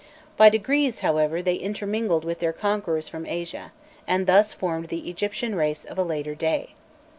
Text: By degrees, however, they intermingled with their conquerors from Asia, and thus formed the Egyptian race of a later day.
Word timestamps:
By 0.35 0.49
degrees, 0.49 1.01
however, 1.01 1.43
they 1.43 1.53
intermingled 1.57 2.25
with 2.25 2.39
their 2.39 2.53
conquerors 2.53 3.07
from 3.07 3.27
Asia, 3.27 3.71
and 4.07 4.25
thus 4.25 4.51
formed 4.51 4.87
the 4.87 5.07
Egyptian 5.11 5.53
race 5.53 5.85
of 5.85 5.99
a 5.99 6.03
later 6.03 6.33
day. 6.33 6.73